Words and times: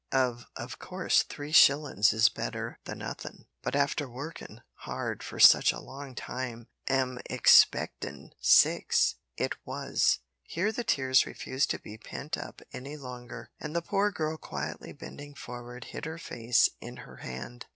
Of 0.13 0.47
of 0.55 0.79
course 0.79 1.21
three 1.21 1.51
shillin's 1.51 2.11
is 2.11 2.27
better 2.27 2.79
the 2.85 2.95
nothin', 2.95 3.45
but 3.61 3.75
after 3.75 4.09
workin' 4.09 4.61
hard 4.73 5.21
for 5.21 5.39
such 5.39 5.71
a 5.71 5.79
long 5.79 6.05
long 6.07 6.15
time 6.15 6.67
an' 6.87 7.19
expectin' 7.29 8.31
six, 8.39 9.17
it 9.37 9.53
was" 9.63 10.17
Here 10.55 10.71
the 10.71 10.83
tears 10.83 11.27
refused 11.27 11.69
to 11.69 11.79
be 11.79 11.99
pent 11.99 12.35
up 12.35 12.63
any 12.73 12.97
longer, 12.97 13.51
and 13.59 13.75
the 13.75 13.83
poor 13.83 14.09
girl 14.09 14.37
quietly 14.37 14.91
bending 14.91 15.35
forward 15.35 15.83
hid 15.93 16.05
her 16.05 16.17
face 16.17 16.67
in 16.79 16.97
her 17.05 17.17
hand. 17.17 17.67